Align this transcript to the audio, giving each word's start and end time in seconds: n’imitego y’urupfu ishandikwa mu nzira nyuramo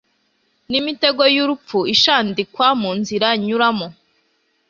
n’imitego 0.69 1.21
y’urupfu 1.35 1.79
ishandikwa 1.93 2.67
mu 2.81 2.91
nzira 2.99 3.27
nyuramo 3.45 3.87